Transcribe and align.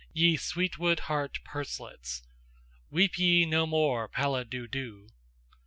Ye 0.13 0.35
sweetwood 0.35 1.01
heart 1.01 1.41
Purselets! 1.45 2.23
Weep 2.89 3.19
ye 3.19 3.45
no 3.45 3.67
more, 3.67 4.07
Pallid 4.07 4.49
Dudu! 4.49 5.09